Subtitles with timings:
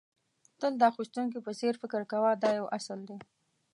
[0.59, 3.17] تل د اخيستونکي په څېر فکر کوه دا یو اصل دی.